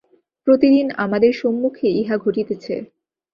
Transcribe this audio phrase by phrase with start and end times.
[0.47, 2.75] প্রতিদিন আমাদের সম্মুখে ইহা ঘটিতেছে।